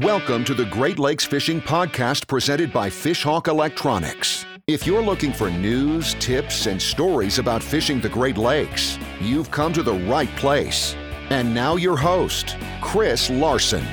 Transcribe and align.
Welcome 0.00 0.44
to 0.46 0.54
the 0.54 0.64
Great 0.64 0.98
Lakes 0.98 1.24
Fishing 1.24 1.60
Podcast 1.60 2.26
presented 2.26 2.72
by 2.72 2.90
Fishhawk 2.90 3.46
Electronics. 3.46 4.44
If 4.66 4.88
you're 4.88 5.00
looking 5.00 5.32
for 5.32 5.50
news, 5.50 6.14
tips, 6.14 6.66
and 6.66 6.82
stories 6.82 7.38
about 7.38 7.62
fishing 7.62 8.00
the 8.00 8.08
Great 8.08 8.36
Lakes, 8.36 8.98
you've 9.20 9.52
come 9.52 9.72
to 9.72 9.84
the 9.84 9.94
right 9.94 10.34
place. 10.34 10.96
And 11.30 11.54
now, 11.54 11.76
your 11.76 11.96
host, 11.96 12.56
Chris 12.80 13.30
Larson. 13.30 13.86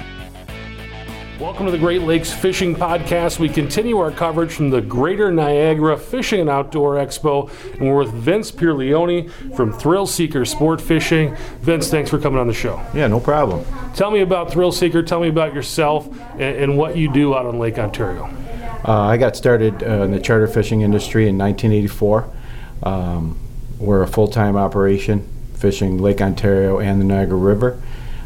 Welcome 1.42 1.66
to 1.66 1.72
the 1.72 1.80
Great 1.80 2.04
Lakes 2.04 2.32
Fishing 2.32 2.76
Podcast. 2.76 3.40
We 3.40 3.50
continue 3.50 3.98
our 3.98 4.12
coverage 4.12 4.54
from 4.54 4.70
the 4.70 4.80
Greater 4.80 5.32
Niagara 5.32 5.98
Fishing 5.98 6.40
and 6.40 6.50
Outdoor 6.52 6.98
Expo, 6.98 7.50
and 7.80 7.90
we're 7.90 7.98
with 7.98 8.14
Vince 8.14 8.52
Pierleone 8.52 9.56
from 9.56 9.74
Thrill 9.74 10.06
Seeker 10.06 10.46
Sport 10.46 10.80
Fishing. 10.80 11.36
Vince, 11.62 11.90
thanks 11.90 12.12
for 12.12 12.20
coming 12.20 12.40
on 12.40 12.46
the 12.46 12.54
show. 12.54 12.80
Yeah, 12.94 13.08
no 13.08 13.20
problem. 13.20 13.66
Tell 13.96 14.12
me 14.12 14.22
about 14.22 14.52
Thrill 14.52 14.72
Seeker. 14.72 15.02
Tell 15.02 15.20
me 15.20 15.30
about 15.30 15.56
yourself 15.56 16.08
and, 16.34 16.42
and 16.58 16.78
what 16.78 16.96
you 16.96 17.12
do 17.12 17.34
out 17.34 17.48
on 17.48 17.58
Lake 17.58 17.80
Ontario. 17.80 18.26
Uh, 18.88 18.92
I 19.02 19.18
got 19.18 19.36
started 19.36 19.82
uh, 19.82 20.04
in 20.04 20.12
the 20.12 20.20
charter 20.20 20.46
fishing 20.46 20.82
industry 20.82 21.28
in 21.28 21.40
1984. 21.40 22.30
Um, 22.84 23.40
we're 23.80 24.04
a 24.04 24.08
full-time 24.08 24.56
operation 24.56 25.28
fishing 25.56 25.98
Lake 25.98 26.22
Ontario 26.22 26.78
and 26.78 27.02
the 27.02 27.06
Niagara 27.06 27.38
River. 27.38 27.82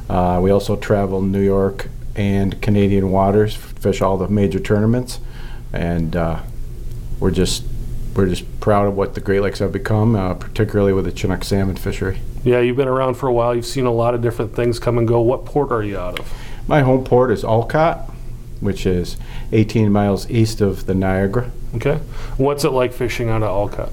Uh, 0.10 0.42
we 0.44 0.52
also 0.52 0.76
travel 0.76 1.22
New 1.22 1.42
York 1.42 1.88
and 2.16 2.62
Canadian 2.62 3.12
waters, 3.12 3.56
fish 3.56 4.02
all 4.02 4.18
the 4.18 4.28
major 4.28 4.60
tournaments, 4.60 5.20
and 5.74 6.16
uh, 6.16 6.42
we're 7.20 7.32
just 7.32 7.64
we're 8.16 8.28
just 8.28 8.60
proud 8.62 8.88
of 8.88 8.96
what 8.96 9.14
the 9.14 9.22
Great 9.22 9.42
Lakes 9.42 9.60
have 9.60 9.72
become, 9.72 10.16
uh, 10.16 10.34
particularly 10.36 10.94
with 10.94 11.06
the 11.06 11.12
Chinook 11.12 11.44
salmon 11.44 11.76
fishery. 11.76 12.22
Yeah, 12.46 12.60
you've 12.62 12.78
been 12.78 12.88
around 12.88 13.16
for 13.16 13.28
a 13.28 13.34
while. 13.34 13.54
You've 13.54 13.66
seen 13.66 13.86
a 13.86 13.92
lot 13.92 14.14
of 14.14 14.22
different 14.22 14.56
things 14.56 14.80
come 14.80 14.98
and 14.98 15.08
go. 15.08 15.20
What 15.20 15.46
port 15.46 15.72
are 15.72 15.84
you 15.84 15.98
out 15.98 16.20
of? 16.20 16.34
My 16.68 16.82
home 16.82 17.04
port 17.04 17.30
is 17.32 17.44
Olcott, 17.44 18.10
which 18.62 18.86
is 18.86 19.18
18 19.52 19.92
miles 19.92 20.30
east 20.30 20.62
of 20.62 20.86
the 20.86 20.96
Niagara. 20.96 21.52
Okay. 21.76 21.98
What's 22.38 22.64
it 22.64 22.70
like 22.70 22.94
fishing 22.94 23.30
out 23.30 23.44
of 23.44 23.50
Olcott? 23.50 23.92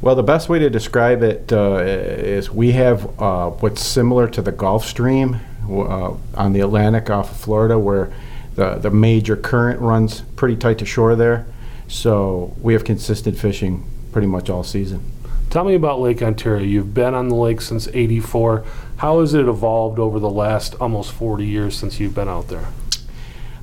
Well, 0.00 0.16
the 0.16 0.22
best 0.22 0.48
way 0.48 0.58
to 0.58 0.68
describe 0.68 1.22
it 1.22 1.52
uh, 1.52 1.76
is 1.76 2.50
we 2.50 2.72
have 2.72 3.20
uh, 3.20 3.50
what's 3.50 3.82
similar 3.82 4.28
to 4.28 4.42
the 4.42 4.52
Gulf 4.52 4.84
Stream 4.84 5.40
uh, 5.68 6.16
on 6.34 6.52
the 6.52 6.60
Atlantic 6.60 7.10
off 7.10 7.30
of 7.30 7.36
Florida, 7.36 7.78
where 7.78 8.12
the, 8.54 8.76
the 8.76 8.90
major 8.90 9.36
current 9.36 9.80
runs 9.80 10.22
pretty 10.36 10.56
tight 10.56 10.78
to 10.78 10.86
shore 10.86 11.16
there. 11.16 11.46
So 11.88 12.54
we 12.60 12.72
have 12.72 12.84
consistent 12.84 13.38
fishing 13.38 13.88
pretty 14.12 14.28
much 14.28 14.48
all 14.48 14.62
season. 14.62 15.10
Tell 15.50 15.64
me 15.64 15.74
about 15.74 16.00
Lake 16.00 16.22
Ontario. 16.22 16.64
You've 16.64 16.94
been 16.94 17.14
on 17.14 17.28
the 17.28 17.36
lake 17.36 17.60
since 17.60 17.86
84. 17.88 18.64
How 18.96 19.20
has 19.20 19.34
it 19.34 19.46
evolved 19.46 19.98
over 19.98 20.18
the 20.18 20.30
last 20.30 20.74
almost 20.80 21.12
40 21.12 21.46
years 21.46 21.76
since 21.76 22.00
you've 22.00 22.14
been 22.14 22.28
out 22.28 22.48
there? 22.48 22.68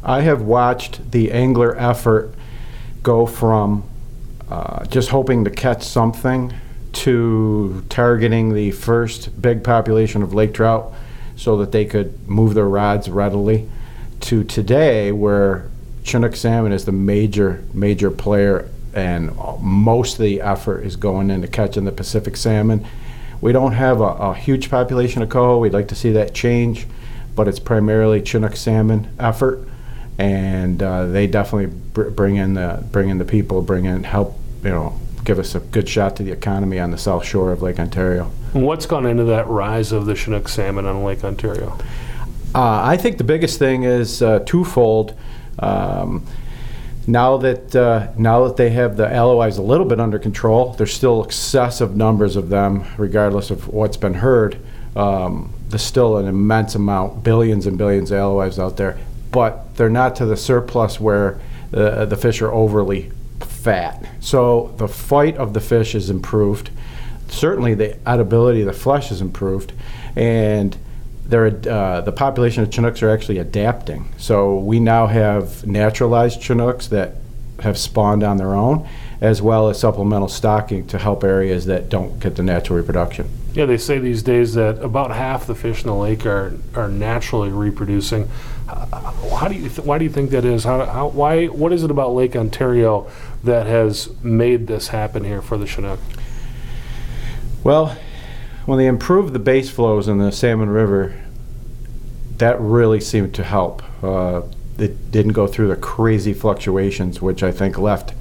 I 0.03 0.21
have 0.21 0.41
watched 0.41 1.11
the 1.11 1.31
angler 1.31 1.77
effort 1.77 2.33
go 3.03 3.25
from 3.25 3.83
uh, 4.49 4.85
just 4.85 5.09
hoping 5.09 5.43
to 5.45 5.49
catch 5.49 5.83
something 5.83 6.53
to 6.93 7.85
targeting 7.89 8.53
the 8.53 8.71
first 8.71 9.41
big 9.41 9.63
population 9.63 10.21
of 10.21 10.33
lake 10.33 10.53
trout 10.53 10.93
so 11.35 11.57
that 11.57 11.71
they 11.71 11.85
could 11.85 12.27
move 12.27 12.53
their 12.53 12.67
rods 12.67 13.09
readily 13.09 13.67
to 14.21 14.43
today 14.43 15.11
where 15.11 15.69
Chinook 16.03 16.35
salmon 16.35 16.71
is 16.71 16.85
the 16.85 16.91
major 16.91 17.63
major 17.73 18.11
player 18.11 18.69
and 18.93 19.35
most 19.61 20.13
of 20.13 20.23
the 20.23 20.41
effort 20.41 20.81
is 20.81 20.95
going 20.95 21.29
into 21.29 21.47
catching 21.47 21.85
the 21.85 21.91
Pacific 21.91 22.35
salmon. 22.35 22.85
We 23.39 23.51
don't 23.51 23.73
have 23.73 24.01
a, 24.01 24.03
a 24.03 24.33
huge 24.35 24.69
population 24.69 25.21
of 25.21 25.29
coho. 25.29 25.57
We'd 25.57 25.73
like 25.73 25.87
to 25.89 25.95
see 25.95 26.11
that 26.11 26.33
change, 26.33 26.85
but 27.35 27.47
it's 27.47 27.59
primarily 27.59 28.21
Chinook 28.21 28.55
salmon 28.55 29.13
effort, 29.17 29.67
and 30.17 30.81
uh, 30.83 31.05
they 31.07 31.25
definitely 31.25 31.73
br- 31.93 32.09
bring 32.09 32.35
in 32.35 32.53
the 32.53 32.83
bring 32.91 33.09
in 33.09 33.17
the 33.17 33.25
people, 33.25 33.61
bring 33.61 33.85
in 33.85 34.03
help, 34.03 34.37
you 34.63 34.69
know, 34.69 34.99
give 35.23 35.39
us 35.39 35.55
a 35.55 35.59
good 35.59 35.87
shot 35.87 36.15
to 36.17 36.23
the 36.23 36.31
economy 36.31 36.79
on 36.79 36.91
the 36.91 36.97
south 36.97 37.25
shore 37.25 37.51
of 37.51 37.61
Lake 37.61 37.79
Ontario. 37.79 38.31
What's 38.53 38.85
gone 38.85 39.05
into 39.05 39.23
that 39.25 39.47
rise 39.47 39.93
of 39.93 40.05
the 40.05 40.13
Chinook 40.13 40.49
salmon 40.49 40.85
on 40.85 41.03
Lake 41.05 41.23
Ontario? 41.23 41.77
Uh, 42.53 42.81
I 42.83 42.97
think 42.97 43.17
the 43.17 43.23
biggest 43.23 43.59
thing 43.59 43.83
is 43.83 44.21
uh, 44.21 44.39
twofold. 44.39 45.17
Um, 45.59 46.25
now 47.07 47.37
that 47.37 47.73
uh, 47.73 48.11
now 48.17 48.47
that 48.47 48.57
they 48.57 48.69
have 48.71 48.97
the 48.97 49.11
alewives 49.11 49.57
a 49.57 49.61
little 49.61 49.85
bit 49.85 50.01
under 50.01 50.19
control, 50.19 50.73
there's 50.73 50.93
still 50.93 51.23
excessive 51.23 51.95
numbers 51.95 52.35
of 52.35 52.49
them, 52.49 52.85
regardless 52.97 53.51
of 53.51 53.69
what's 53.69 53.95
been 53.95 54.15
heard. 54.15 54.57
Um, 54.97 55.53
there's 55.69 55.81
still 55.81 56.17
an 56.17 56.27
immense 56.27 56.75
amount, 56.75 57.23
billions 57.23 57.65
and 57.65 57.77
billions 57.77 58.11
of 58.11 58.17
alewives 58.17 58.59
out 58.59 58.75
there, 58.75 58.99
but 59.31 59.75
they're 59.77 59.89
not 59.89 60.17
to 60.17 60.25
the 60.25 60.35
surplus 60.35 60.99
where 60.99 61.39
the, 61.71 62.05
the 62.05 62.17
fish 62.17 62.41
are 62.41 62.51
overly 62.51 63.13
fat. 63.39 64.05
So 64.19 64.73
the 64.75 64.89
fight 64.89 65.37
of 65.37 65.53
the 65.53 65.61
fish 65.61 65.95
is 65.95 66.09
improved. 66.09 66.69
Certainly, 67.31 67.75
the 67.75 67.97
edibility 68.07 68.61
of 68.61 68.67
the 68.67 68.73
flesh 68.73 69.11
is 69.11 69.21
improved, 69.21 69.73
and 70.15 70.77
uh, 71.31 72.01
the 72.01 72.11
population 72.11 72.61
of 72.61 72.69
Chinooks 72.69 73.01
are 73.01 73.09
actually 73.09 73.37
adapting. 73.37 74.11
So 74.17 74.57
we 74.57 74.79
now 74.79 75.07
have 75.07 75.65
naturalized 75.65 76.41
Chinooks 76.41 76.87
that 76.87 77.15
have 77.61 77.77
spawned 77.77 78.23
on 78.23 78.37
their 78.37 78.53
own, 78.53 78.87
as 79.21 79.41
well 79.41 79.69
as 79.69 79.79
supplemental 79.79 80.27
stocking 80.27 80.85
to 80.87 80.97
help 80.97 81.23
areas 81.23 81.65
that 81.67 81.89
don't 81.89 82.19
get 82.19 82.35
the 82.35 82.43
natural 82.43 82.77
reproduction. 82.77 83.29
Yeah, 83.53 83.65
they 83.65 83.77
say 83.77 83.99
these 83.99 84.23
days 84.23 84.55
that 84.55 84.83
about 84.83 85.11
half 85.11 85.45
the 85.45 85.55
fish 85.55 85.81
in 85.81 85.87
the 85.87 85.95
lake 85.95 86.25
are, 86.25 86.57
are 86.75 86.89
naturally 86.89 87.49
reproducing. 87.49 88.29
How 88.67 89.47
do 89.47 89.55
you 89.55 89.69
th- 89.69 89.85
why 89.85 89.97
do 89.97 90.05
you 90.05 90.09
think 90.09 90.31
that 90.31 90.45
is? 90.45 90.63
How, 90.63 90.85
how, 90.85 91.07
why 91.07 91.47
what 91.47 91.73
is 91.73 91.83
it 91.83 91.91
about 91.91 92.13
Lake 92.13 92.35
Ontario 92.35 93.11
that 93.43 93.67
has 93.67 94.09
made 94.21 94.67
this 94.67 94.89
happen 94.89 95.23
here 95.23 95.41
for 95.41 95.57
the 95.57 95.67
Chinook? 95.67 95.99
Well, 97.63 97.95
when 98.65 98.77
they 98.77 98.87
improved 98.87 99.33
the 99.33 99.39
base 99.39 99.69
flows 99.69 100.07
in 100.07 100.17
the 100.17 100.31
Salmon 100.31 100.69
River, 100.69 101.19
that 102.37 102.59
really 102.59 102.99
seemed 102.99 103.35
to 103.35 103.43
help. 103.43 103.83
Uh, 104.03 104.41
it 104.79 105.11
didn't 105.11 105.33
go 105.33 105.45
through 105.45 105.67
the 105.67 105.75
crazy 105.75 106.33
fluctuations, 106.33 107.21
which 107.21 107.43
I 107.43 107.51
think 107.51 107.77
left 107.77 108.13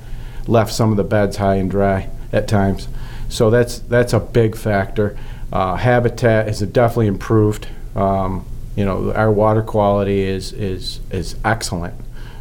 left 0.46 0.72
some 0.72 0.90
of 0.90 0.96
the 0.96 1.04
beds 1.04 1.36
high 1.36 1.56
and 1.56 1.70
dry 1.70 2.08
at 2.32 2.48
times. 2.48 2.88
So 3.28 3.50
that's 3.50 3.78
that's 3.78 4.12
a 4.12 4.20
big 4.20 4.56
factor. 4.56 5.16
Uh, 5.52 5.76
habitat 5.76 6.46
has 6.46 6.60
definitely 6.60 7.06
improved. 7.06 7.66
Um, 7.96 8.44
you 8.76 8.84
know, 8.84 9.12
our 9.12 9.30
water 9.32 9.62
quality 9.62 10.20
is 10.20 10.52
is 10.52 11.00
is 11.10 11.36
excellent. 11.44 11.94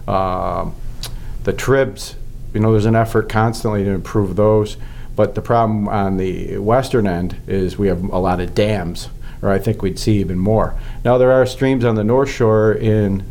Um, 0.08 0.76
the 1.44 1.54
tribs, 1.54 2.16
you 2.54 2.60
know, 2.60 2.72
there's 2.72 2.86
an 2.86 2.96
effort 2.96 3.30
constantly 3.30 3.84
to 3.84 3.92
improve 3.92 4.36
those. 4.36 4.76
But 5.20 5.36
the 5.36 5.42
problem 5.42 5.90
on 5.90 6.16
the 6.16 6.60
western 6.60 7.06
end 7.06 7.36
is 7.46 7.78
we 7.78 7.90
have 7.90 8.02
a 8.06 8.20
lot 8.20 8.40
of 8.40 8.56
dams, 8.56 9.10
or 9.42 9.50
I 9.50 9.60
think 9.60 9.82
we'd 9.82 10.00
see 10.00 10.18
even 10.20 10.40
more. 10.40 10.80
Now, 11.04 11.18
there 11.18 11.34
are 11.34 11.46
streams 11.46 11.84
on 11.84 11.96
the 11.96 12.06
North 12.06 12.30
Shore 12.30 12.72
in 12.72 13.26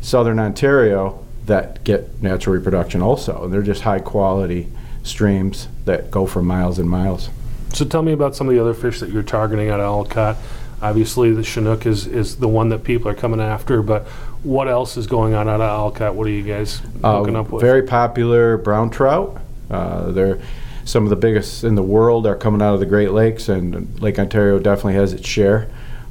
southern 0.00 0.38
Ontario 0.38 1.22
that 1.44 1.84
get 1.84 2.22
natural 2.22 2.56
reproduction 2.56 3.02
also, 3.02 3.44
and 3.44 3.52
they're 3.52 3.60
just 3.60 3.82
high 3.82 3.98
quality 3.98 4.68
streams 5.02 5.68
that 5.84 6.10
go 6.10 6.24
for 6.24 6.40
miles 6.40 6.78
and 6.78 6.88
miles. 6.88 7.28
So, 7.74 7.84
tell 7.84 8.00
me 8.00 8.12
about 8.12 8.34
some 8.34 8.48
of 8.48 8.54
the 8.54 8.60
other 8.62 8.72
fish 8.72 9.00
that 9.00 9.10
you're 9.10 9.22
targeting 9.22 9.68
at 9.68 9.80
Olcott. 9.80 10.38
Obviously, 10.80 11.30
the 11.30 11.44
Chinook 11.44 11.84
is, 11.84 12.06
is 12.06 12.36
the 12.36 12.48
one 12.48 12.70
that 12.70 12.84
people 12.84 13.10
are 13.10 13.14
coming 13.14 13.42
after, 13.42 13.82
but 13.82 14.06
what 14.44 14.66
else 14.66 14.96
is 14.96 15.06
going 15.06 15.34
on 15.34 15.46
out 15.50 15.60
of 15.60 15.78
Olcott? 15.78 16.14
What 16.14 16.26
are 16.26 16.30
you 16.30 16.42
guys 16.42 16.80
uh, 17.02 17.18
hooking 17.18 17.36
up 17.36 17.50
with? 17.50 17.60
Very 17.60 17.82
popular 17.82 18.56
brown 18.56 18.88
trout. 18.88 19.42
Uh, 19.70 20.10
they're 20.10 20.40
some 20.84 21.04
of 21.04 21.10
the 21.10 21.16
biggest 21.16 21.64
in 21.64 21.74
the 21.74 21.82
world 21.82 22.26
are 22.26 22.36
coming 22.36 22.60
out 22.60 22.74
of 22.74 22.80
the 22.80 22.86
Great 22.86 23.10
Lakes, 23.10 23.48
and 23.48 24.00
Lake 24.00 24.18
Ontario 24.18 24.58
definitely 24.58 24.94
has 24.94 25.12
its 25.12 25.26
share. 25.26 25.68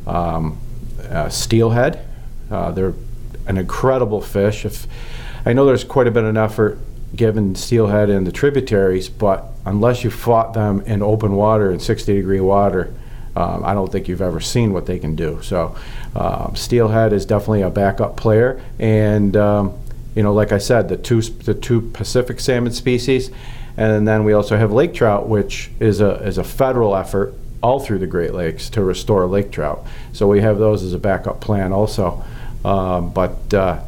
Um, 0.07 0.57
uh, 1.09 1.29
steelhead, 1.29 2.05
uh, 2.49 2.71
they're 2.71 2.93
an 3.47 3.57
incredible 3.57 4.21
fish. 4.21 4.65
If 4.65 4.87
I 5.45 5.53
know 5.53 5.65
there's 5.65 5.83
quite 5.83 6.07
a 6.07 6.11
bit 6.11 6.23
of 6.23 6.35
effort 6.35 6.79
given 7.15 7.55
steelhead 7.55 8.09
in 8.09 8.23
the 8.23 8.31
tributaries, 8.31 9.09
but 9.09 9.45
unless 9.65 10.03
you 10.03 10.09
fought 10.09 10.53
them 10.53 10.81
in 10.81 11.01
open 11.01 11.33
water 11.33 11.71
in 11.71 11.79
60 11.79 12.13
degree 12.13 12.39
water, 12.39 12.93
um, 13.35 13.63
I 13.63 13.73
don't 13.73 13.91
think 13.91 14.07
you've 14.07 14.21
ever 14.21 14.39
seen 14.39 14.73
what 14.73 14.85
they 14.85 14.99
can 14.99 15.15
do. 15.15 15.39
So, 15.41 15.75
uh, 16.15 16.53
steelhead 16.53 17.13
is 17.13 17.25
definitely 17.25 17.61
a 17.61 17.69
backup 17.69 18.15
player, 18.15 18.61
and 18.79 19.35
um, 19.35 19.73
you 20.15 20.21
know, 20.21 20.33
like 20.33 20.51
I 20.51 20.59
said, 20.59 20.89
the 20.89 20.97
two 20.97 21.21
the 21.21 21.53
two 21.53 21.81
Pacific 21.81 22.39
salmon 22.39 22.73
species 22.73 23.31
and 23.77 24.07
then 24.07 24.23
we 24.23 24.33
also 24.33 24.57
have 24.57 24.71
lake 24.71 24.93
trout, 24.93 25.27
which 25.27 25.71
is 25.79 26.01
a, 26.01 26.15
is 26.23 26.37
a 26.37 26.43
federal 26.43 26.95
effort 26.95 27.33
all 27.61 27.79
through 27.79 27.99
the 27.99 28.07
Great 28.07 28.33
Lakes 28.33 28.69
to 28.71 28.83
restore 28.83 29.25
lake 29.25 29.51
trout. 29.51 29.85
So 30.11 30.27
we 30.27 30.41
have 30.41 30.59
those 30.59 30.83
as 30.83 30.93
a 30.93 30.99
backup 30.99 31.39
plan 31.39 31.71
also. 31.71 32.23
Um, 32.65 33.11
but 33.11 33.53
uh, 33.53 33.81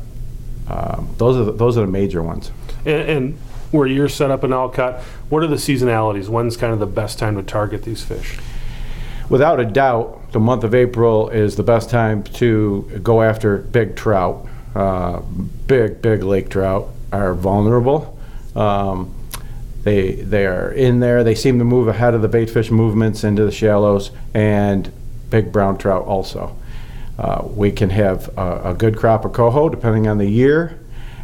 um, 0.67 1.13
those, 1.17 1.37
are 1.37 1.43
the, 1.43 1.51
those 1.51 1.77
are 1.77 1.81
the 1.81 1.91
major 1.91 2.23
ones. 2.23 2.51
And, 2.85 3.09
and, 3.09 3.37
where 3.71 3.87
you're 3.87 4.07
set 4.07 4.31
up 4.31 4.45
in 4.45 4.53
Olcott, 4.53 5.01
what 5.27 5.43
are 5.43 5.47
the 5.47 5.57
seasonalities? 5.57 6.29
When's 6.29 6.55
kind 6.55 6.71
of 6.71 6.79
the 6.79 6.85
best 6.85 7.19
time 7.19 7.35
to 7.35 7.43
target 7.43 7.83
these 7.83 8.03
fish? 8.03 8.37
Without 9.27 9.59
a 9.59 9.65
doubt, 9.65 10.31
the 10.31 10.39
month 10.39 10.63
of 10.63 10.73
April 10.73 11.27
is 11.29 11.57
the 11.57 11.63
best 11.63 11.89
time 11.89 12.23
to 12.23 12.83
go 13.03 13.21
after 13.21 13.57
big 13.57 13.97
trout. 13.97 14.47
uh, 14.75 15.19
big, 15.67 16.01
big 16.01 16.23
lake 16.23 16.49
trout 16.49 16.89
are 17.11 17.33
vulnerable. 17.33 18.17
Um, 18.55 19.13
they 19.85 20.13
they 20.13 20.47
are 20.47 20.71
in 20.71 20.99
there. 20.99 21.23
They 21.23 21.35
seem 21.35 21.59
to 21.59 21.63
move 21.63 21.87
ahead 21.87 22.15
of 22.15 22.23
the 22.23 22.27
bait 22.27 22.49
fish 22.49 22.71
movements 22.71 23.23
into 23.23 23.45
the 23.45 23.51
shallows, 23.51 24.09
and 24.33 24.91
big 25.29 25.51
brown 25.51 25.77
trout 25.77 26.05
also. 26.05 26.57
Uh, 27.19 27.43
we 27.45 27.71
can 27.71 27.91
have 27.91 28.35
a, 28.35 28.71
a, 28.71 28.73
good 28.73 28.97
crop 28.97 29.23
of 29.23 29.31
coho 29.31 29.69
depending 29.69 30.07
on 30.07 30.17
the 30.17 30.27
year, 30.27 30.77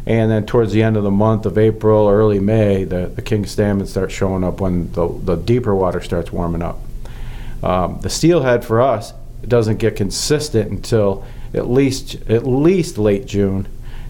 and 0.06 0.30
then 0.30 0.46
towards 0.46 0.72
the 0.72 0.82
end 0.82 0.96
of 0.96 1.02
the 1.02 1.10
month 1.10 1.44
of 1.44 1.58
April, 1.58 2.08
early 2.08 2.38
May, 2.38 2.84
the, 2.84 3.08
the 3.08 3.20
king 3.20 3.44
salmon 3.44 3.86
start 3.86 4.10
showing 4.10 4.44
up 4.44 4.60
when 4.60 4.90
the, 4.92 5.08
the 5.08 5.34
deeper 5.34 5.74
water 5.74 6.00
starts 6.00 6.32
warming 6.32 6.62
up. 6.62 6.78
Um, 7.64 7.98
the 8.00 8.08
steelhead 8.08 8.64
for 8.64 8.80
us 8.80 9.12
doesn't 9.46 9.78
get 9.78 9.96
consistent 9.96 10.70
until 10.70 11.26
at 11.52 11.68
least 11.68 12.14
at 12.30 12.46
least 12.46 12.96
late 12.96 13.26
June, 13.26 13.66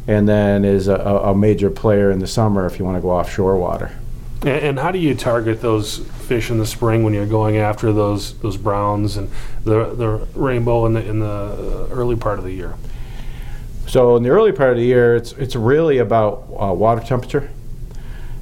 and 0.06 0.28
then 0.28 0.66
is 0.66 0.88
a, 0.88 0.96
a 0.96 1.34
major 1.34 1.70
player 1.70 2.10
in 2.10 2.19
the 2.19 2.26
summer 2.26 2.66
if 2.66 2.78
you 2.78 2.84
want 2.84 2.99
to 2.99 3.02
go 3.02 3.10
offshore 3.10 3.56
water. 3.56 3.93
And, 4.43 4.65
and 4.65 4.79
how 4.79 4.91
do 4.91 4.99
you 4.99 5.15
target 5.15 5.61
those 5.61 5.99
fish 5.99 6.50
in 6.50 6.59
the 6.59 6.67
spring 6.67 7.05
when 7.05 7.15
you're 7.15 7.27
going 7.27 7.56
after 7.56 7.93
those 7.93 8.39
those 8.39 8.56
browns 8.56 9.17
and 9.17 9.31
the 9.65 9.94
the 9.94 10.09
rainbow 10.35 10.87
in 10.87 10.94
the 10.94 11.06
in 11.09 11.21
the 11.21 11.89
early 11.91 12.17
part 12.17 12.39
of 12.39 12.44
the 12.44 12.53
year? 12.53 12.75
So 13.87 14.17
in 14.17 14.23
the 14.23 14.31
early 14.31 14.53
part 14.53 14.71
of 14.71 14.77
the 14.77 14.85
year, 14.85 15.17
it's 15.17 15.33
it's 15.33 15.56
really 15.56 15.99
about 15.99 16.49
uh, 16.59 16.73
water 16.73 17.00
temperature. 17.00 17.50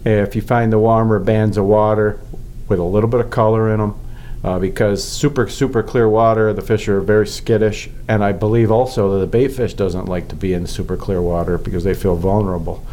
If 0.04 0.34
you 0.34 0.42
find 0.42 0.72
the 0.72 0.78
warmer 0.78 1.18
bands 1.18 1.56
of 1.56 1.66
water 1.66 2.20
with 2.68 2.78
a 2.78 2.84
little 2.84 3.10
bit 3.10 3.20
of 3.20 3.30
color 3.30 3.70
in 3.70 3.80
them, 3.80 3.98
uh, 4.42 4.58
because 4.58 5.04
super 5.04 5.48
super 5.48 5.82
clear 5.82 6.08
water, 6.08 6.52
the 6.52 6.62
fish 6.62 6.88
are 6.88 7.00
very 7.00 7.26
skittish, 7.26 7.90
and 8.08 8.24
I 8.24 8.32
believe 8.32 8.70
also 8.70 9.12
that 9.12 9.18
the 9.18 9.26
bait 9.26 9.48
fish 9.48 9.74
doesn't 9.74 10.06
like 10.06 10.28
to 10.28 10.36
be 10.36 10.54
in 10.54 10.66
super 10.66 10.96
clear 10.96 11.20
water 11.20 11.58
because 11.58 11.84
they 11.84 11.94
feel 11.94 12.16
vulnerable. 12.16 12.86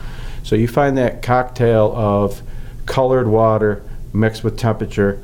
So 0.43 0.55
you 0.55 0.67
find 0.67 0.97
that 0.97 1.21
cocktail 1.21 1.93
of 1.95 2.41
colored 2.87 3.27
water 3.27 3.83
mixed 4.13 4.43
with 4.43 4.57
temperature, 4.57 5.23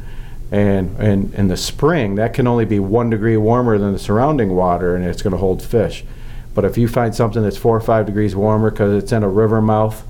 and 0.51 0.95
and 0.99 1.33
in 1.33 1.47
the 1.47 1.57
spring 1.57 2.15
that 2.15 2.35
can 2.35 2.45
only 2.45 2.65
be 2.65 2.77
one 2.77 3.09
degree 3.09 3.37
warmer 3.37 3.79
than 3.79 3.91
the 3.91 3.99
surrounding 3.99 4.55
water, 4.55 4.95
and 4.95 5.03
it's 5.03 5.23
going 5.23 5.31
to 5.31 5.37
hold 5.37 5.63
fish. 5.63 6.05
But 6.53 6.65
if 6.65 6.77
you 6.77 6.87
find 6.87 7.15
something 7.15 7.41
that's 7.41 7.57
four 7.57 7.75
or 7.75 7.81
five 7.81 8.05
degrees 8.05 8.35
warmer 8.35 8.69
because 8.69 9.03
it's 9.03 9.11
in 9.11 9.23
a 9.23 9.29
river 9.29 9.59
mouth, 9.59 10.05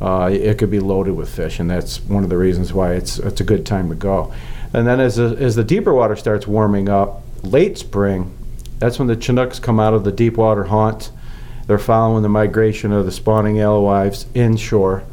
uh, 0.00 0.30
it 0.32 0.56
could 0.56 0.70
be 0.70 0.80
loaded 0.80 1.14
with 1.14 1.28
fish, 1.28 1.60
and 1.60 1.70
that's 1.70 2.00
one 2.00 2.24
of 2.24 2.30
the 2.30 2.38
reasons 2.38 2.72
why 2.72 2.94
it's 2.94 3.18
it's 3.18 3.40
a 3.42 3.44
good 3.44 3.66
time 3.66 3.90
to 3.90 3.94
go. 3.94 4.32
And 4.74 4.86
then 4.86 5.00
as, 5.00 5.16
the, 5.16 5.36
as 5.38 5.54
the 5.54 5.64
deeper 5.64 5.92
water 5.92 6.16
starts 6.16 6.46
warming 6.46 6.88
up, 6.88 7.22
late 7.42 7.76
spring, 7.76 8.34
that's 8.78 8.98
when 8.98 9.08
the 9.08 9.16
Chinooks 9.16 9.58
come 9.58 9.78
out 9.78 9.92
of 9.92 10.04
the 10.04 10.12
deep 10.12 10.36
water 10.38 10.64
haunt. 10.64 11.10
They're 11.66 11.78
following 11.78 12.22
the 12.22 12.28
migration 12.28 12.90
of 12.90 13.04
the 13.04 13.12
spawning 13.12 13.60
alewives 13.60 14.26
inshore, 14.34 15.04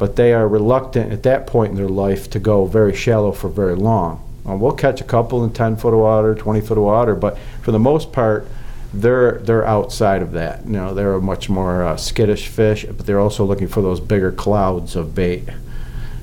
but 0.00 0.16
they 0.16 0.32
are 0.32 0.48
reluctant 0.48 1.12
at 1.12 1.22
that 1.24 1.46
point 1.46 1.72
in 1.72 1.76
their 1.76 1.86
life 1.86 2.30
to 2.30 2.38
go 2.38 2.64
very 2.64 2.96
shallow 2.96 3.30
for 3.32 3.50
very 3.50 3.76
long. 3.76 4.26
We'll 4.46 4.72
catch 4.72 5.02
a 5.02 5.04
couple 5.04 5.44
in 5.44 5.52
10 5.52 5.76
foot 5.76 5.92
of 5.92 6.00
water, 6.00 6.34
20 6.34 6.62
foot 6.62 6.78
of 6.78 6.84
water, 6.84 7.14
but 7.14 7.36
for 7.60 7.70
the 7.70 7.78
most 7.78 8.10
part, 8.10 8.48
they're 8.94 9.38
they're 9.40 9.64
outside 9.66 10.22
of 10.22 10.32
that. 10.32 10.64
You 10.64 10.72
know, 10.72 10.94
they're 10.94 11.12
a 11.12 11.20
much 11.20 11.50
more 11.50 11.84
uh, 11.84 11.98
skittish 11.98 12.48
fish, 12.48 12.86
but 12.86 13.04
they're 13.04 13.20
also 13.20 13.44
looking 13.44 13.68
for 13.68 13.82
those 13.82 14.00
bigger 14.00 14.32
clouds 14.32 14.96
of 14.96 15.14
bait. 15.14 15.44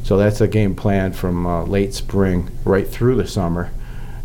So 0.03 0.17
that's 0.17 0.41
a 0.41 0.47
game 0.47 0.73
plan 0.73 1.13
from 1.13 1.45
uh, 1.45 1.63
late 1.63 1.93
spring 1.93 2.49
right 2.65 2.87
through 2.87 3.15
the 3.17 3.27
summer. 3.27 3.71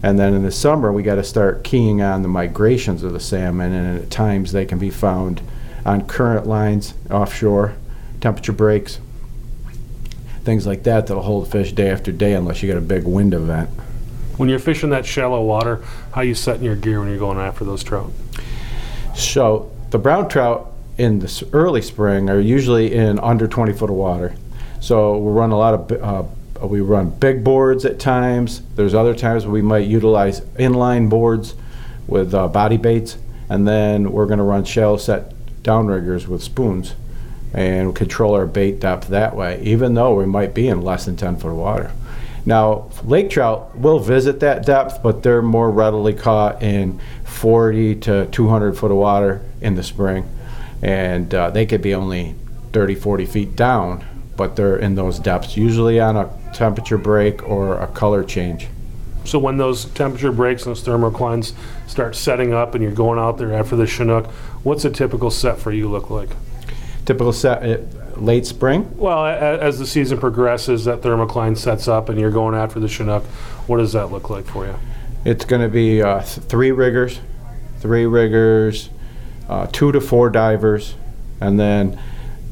And 0.02 0.18
then 0.18 0.32
in 0.32 0.44
the 0.44 0.50
summer, 0.50 0.90
we 0.90 1.02
got 1.02 1.16
to 1.16 1.24
start 1.24 1.62
keying 1.62 2.00
on 2.00 2.22
the 2.22 2.28
migrations 2.28 3.02
of 3.02 3.12
the 3.12 3.20
salmon, 3.20 3.72
and 3.72 4.00
at 4.00 4.10
times 4.10 4.52
they 4.52 4.64
can 4.64 4.78
be 4.78 4.90
found 4.90 5.42
on 5.84 6.06
current 6.06 6.46
lines 6.46 6.94
offshore, 7.10 7.76
temperature 8.20 8.52
breaks, 8.52 8.98
things 10.44 10.66
like 10.66 10.82
that 10.84 11.06
that'll 11.06 11.22
hold 11.22 11.48
fish 11.48 11.72
day 11.72 11.90
after 11.90 12.12
day 12.12 12.34
unless 12.34 12.62
you 12.62 12.68
get 12.68 12.76
a 12.76 12.82
big 12.82 13.04
wind 13.04 13.34
event. 13.34 13.70
When 14.36 14.48
you're 14.48 14.58
fishing 14.58 14.90
that 14.90 15.06
shallow 15.06 15.42
water, 15.42 15.84
how 16.12 16.22
you 16.22 16.34
setting 16.34 16.64
your 16.64 16.76
gear 16.76 17.00
when 17.00 17.08
you're 17.08 17.18
going 17.18 17.38
after 17.38 17.64
those 17.64 17.84
trout? 17.84 18.10
So 19.14 19.70
the 19.90 19.98
brown 19.98 20.28
trout 20.28 20.72
in 20.98 21.20
the 21.20 21.48
early 21.52 21.82
spring 21.82 22.28
are 22.28 22.40
usually 22.40 22.94
in 22.94 23.18
under 23.20 23.46
20 23.46 23.72
foot 23.72 23.90
of 23.90 23.96
water. 23.96 24.34
So 24.80 25.18
we 25.18 25.30
run 25.32 25.52
a 25.52 25.58
lot 25.58 25.74
of 25.74 26.02
uh, 26.02 26.66
we 26.66 26.80
run 26.80 27.10
big 27.10 27.44
boards 27.44 27.84
at 27.84 27.98
times. 27.98 28.62
There's 28.76 28.94
other 28.94 29.14
times 29.14 29.46
we 29.46 29.62
might 29.62 29.86
utilize 29.86 30.40
inline 30.58 31.08
boards 31.08 31.54
with 32.06 32.34
uh, 32.34 32.48
body 32.48 32.76
baits, 32.76 33.16
and 33.48 33.66
then 33.66 34.12
we're 34.12 34.26
going 34.26 34.38
to 34.38 34.44
run 34.44 34.64
shallow 34.64 34.96
set 34.96 35.34
downriggers 35.62 36.26
with 36.26 36.42
spoons 36.42 36.94
and 37.52 37.94
control 37.94 38.34
our 38.34 38.46
bait 38.46 38.80
depth 38.80 39.08
that 39.08 39.36
way, 39.36 39.60
even 39.62 39.94
though 39.94 40.14
we 40.14 40.26
might 40.26 40.54
be 40.54 40.68
in 40.68 40.82
less 40.82 41.04
than 41.04 41.16
10 41.16 41.36
foot 41.36 41.50
of 41.50 41.56
water. 41.56 41.92
Now, 42.44 42.90
lake 43.04 43.30
trout 43.30 43.76
will 43.76 43.98
visit 43.98 44.40
that 44.40 44.66
depth, 44.66 45.02
but 45.02 45.22
they're 45.22 45.42
more 45.42 45.70
readily 45.70 46.14
caught 46.14 46.62
in 46.62 47.00
40 47.24 47.96
to 47.96 48.26
200 48.26 48.76
foot 48.76 48.90
of 48.90 48.96
water 48.96 49.42
in 49.60 49.74
the 49.74 49.82
spring, 49.82 50.28
and 50.80 51.32
uh, 51.34 51.50
they 51.50 51.66
could 51.66 51.82
be 51.82 51.94
only 51.94 52.34
30, 52.72 52.94
40 52.96 53.26
feet 53.26 53.54
down 53.54 54.04
but 54.36 54.56
they're 54.56 54.76
in 54.76 54.94
those 54.94 55.18
depths, 55.18 55.56
usually 55.56 56.00
on 56.00 56.16
a 56.16 56.30
temperature 56.52 56.98
break 56.98 57.48
or 57.48 57.78
a 57.78 57.86
color 57.88 58.24
change. 58.24 58.68
So 59.24 59.38
when 59.38 59.56
those 59.56 59.84
temperature 59.84 60.32
breaks 60.32 60.66
and 60.66 60.74
those 60.74 60.84
thermoclines 60.84 61.52
start 61.86 62.16
setting 62.16 62.52
up 62.52 62.74
and 62.74 62.82
you're 62.82 62.92
going 62.92 63.18
out 63.18 63.38
there 63.38 63.52
after 63.52 63.76
the 63.76 63.86
Chinook, 63.86 64.26
what's 64.64 64.84
a 64.84 64.90
typical 64.90 65.30
set 65.30 65.58
for 65.58 65.70
you 65.70 65.88
look 65.88 66.10
like? 66.10 66.30
Typical 67.04 67.32
set 67.32 67.62
uh, 67.62 67.78
late 68.16 68.46
spring? 68.46 68.94
Well, 68.96 69.26
as 69.26 69.78
the 69.78 69.86
season 69.86 70.18
progresses, 70.18 70.84
that 70.84 71.00
thermocline 71.00 71.56
sets 71.56 71.88
up 71.88 72.08
and 72.08 72.18
you're 72.18 72.30
going 72.30 72.54
after 72.54 72.78
the 72.80 72.88
Chinook. 72.88 73.24
What 73.66 73.78
does 73.78 73.92
that 73.92 74.12
look 74.12 74.30
like 74.30 74.46
for 74.46 74.66
you? 74.66 74.76
It's 75.24 75.44
going 75.44 75.62
to 75.62 75.68
be 75.68 76.02
uh, 76.02 76.20
th- 76.22 76.46
three 76.46 76.72
riggers, 76.72 77.20
three 77.80 78.06
riggers, 78.06 78.90
uh, 79.48 79.66
two 79.68 79.92
to 79.92 80.00
four 80.00 80.30
divers, 80.30 80.94
and 81.40 81.58
then 81.58 82.00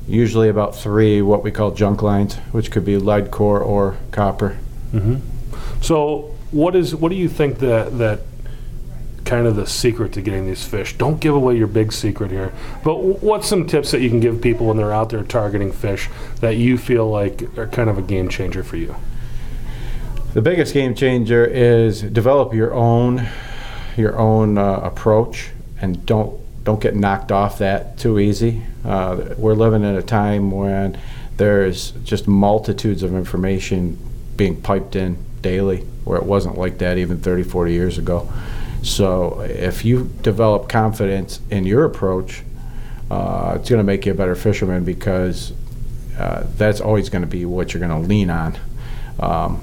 usually 0.07 0.49
about 0.49 0.75
three 0.75 1.23
what 1.23 1.43
we 1.43 1.51
call 1.51 1.71
junk 1.73 2.03
lines, 2.03 2.35
which 2.53 2.71
could 2.71 2.85
be 2.85 2.97
lead 2.97 3.31
core 3.31 3.61
or 3.61 3.97
copper. 4.11 4.59
Mm-hmm. 4.93 5.17
So, 5.83 6.35
what 6.51 6.75
is 6.75 6.95
what 6.95 7.11
do 7.11 7.17
you 7.17 7.29
think 7.29 7.59
that 7.59 7.99
that 7.99 8.21
kind 9.25 9.47
of 9.47 9.57
the 9.57 9.67
secret 9.67 10.13
to 10.15 10.23
getting 10.23 10.47
these 10.47 10.65
fish? 10.65 10.97
Don't 10.97 11.21
give 11.21 11.35
away 11.35 11.57
your 11.57 11.67
big 11.67 11.93
secret 11.93 12.31
here, 12.31 12.53
but 12.85 12.97
what's 13.23 13.49
some 13.49 13.67
tips 13.67 13.91
that 13.91 14.01
you 14.01 14.09
can 14.09 14.21
give 14.21 14.41
people 14.41 14.67
when 14.67 14.77
they're 14.77 14.93
out 14.93 15.11
there 15.11 15.23
targeting 15.23 15.73
fish 15.73 16.09
that 16.41 16.57
you 16.57 16.79
feel 16.79 17.09
like 17.09 17.57
are 17.59 17.67
kind 17.67 17.91
of 17.91 17.99
a 17.99 18.03
game 18.03 18.29
changer 18.29 18.63
for 18.63 18.77
you? 18.77 18.95
The 20.35 20.43
biggest 20.43 20.75
game 20.75 20.95
changer 20.95 21.45
is 21.45 22.03
develop 22.03 22.55
your 22.55 22.73
own 22.73 23.27
your 23.97 24.17
own 24.17 24.57
uh, 24.57 24.75
approach 24.77 25.51
and 25.81 26.07
don't 26.07 26.41
don't 26.63 26.81
get 26.81 26.95
knocked 26.95 27.33
off 27.33 27.59
that 27.59 27.99
too 27.99 28.19
easy. 28.19 28.63
Uh, 28.85 29.35
we're 29.37 29.55
living 29.55 29.83
in 29.83 29.97
a 29.97 30.03
time 30.03 30.51
when 30.51 30.99
there's 31.37 31.93
just 32.05 32.29
multitudes 32.29 33.03
of 33.03 33.15
information 33.15 33.99
being 34.37 34.61
piped 34.61 34.95
in 34.95 35.17
daily, 35.43 35.79
where 36.05 36.19
it 36.19 36.25
wasn't 36.25 36.57
like 36.59 36.79
that 36.79 36.99
even 36.99 37.19
30, 37.19 37.43
40 37.45 37.73
years 37.73 37.99
ago. 37.99 38.31
So 38.83 39.41
if 39.41 39.85
you 39.85 40.11
develop 40.23 40.69
confidence 40.69 41.41
in 41.51 41.65
your 41.65 41.85
approach, 41.85 42.43
uh, 43.11 43.55
it's 43.57 43.69
going 43.69 43.79
to 43.79 43.85
make 43.85 44.07
you 44.07 44.13
a 44.13 44.15
better 44.15 44.35
fisherman 44.35 44.85
because 44.85 45.53
uh, 46.19 46.47
that's 46.57 46.81
always 46.81 47.09
going 47.09 47.23
to 47.23 47.29
be 47.29 47.45
what 47.45 47.75
you're 47.75 47.87
going 47.87 48.03
to 48.03 48.09
lean 48.09 48.31
on. 48.31 48.59
Um, 49.19 49.61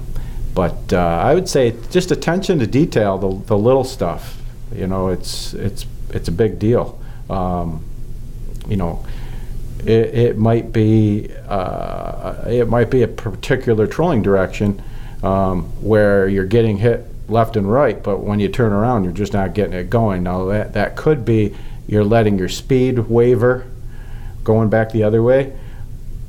but 0.54 0.92
uh, 0.92 0.98
I 0.98 1.34
would 1.34 1.48
say 1.48 1.74
just 1.90 2.10
attention 2.10 2.58
to 2.58 2.66
detail, 2.66 3.18
the, 3.18 3.46
the 3.46 3.58
little 3.58 3.84
stuff. 3.84 4.40
You 4.74 4.86
know, 4.86 5.08
it's 5.08 5.54
it's 5.54 5.86
it's 6.10 6.28
a 6.28 6.32
big 6.32 6.58
deal. 6.58 7.00
Um, 7.30 7.84
you 8.68 8.76
know, 8.76 9.04
it, 9.80 10.14
it 10.14 10.38
might 10.38 10.72
be 10.72 11.30
uh, 11.48 12.44
it 12.46 12.68
might 12.68 12.90
be 12.90 13.02
a 13.02 13.08
particular 13.08 13.86
trolling 13.86 14.22
direction 14.22 14.82
um, 15.22 15.64
where 15.82 16.28
you're 16.28 16.44
getting 16.44 16.78
hit 16.78 17.06
left 17.28 17.56
and 17.56 17.70
right, 17.70 18.02
but 18.02 18.18
when 18.18 18.40
you 18.40 18.48
turn 18.48 18.72
around, 18.72 19.04
you're 19.04 19.12
just 19.12 19.32
not 19.32 19.54
getting 19.54 19.74
it 19.74 19.90
going. 19.90 20.22
Now 20.22 20.46
that 20.46 20.72
that 20.72 20.96
could 20.96 21.24
be 21.24 21.54
you're 21.86 22.04
letting 22.04 22.38
your 22.38 22.48
speed 22.48 22.98
waver, 22.98 23.66
going 24.44 24.68
back 24.68 24.92
the 24.92 25.02
other 25.02 25.22
way. 25.22 25.56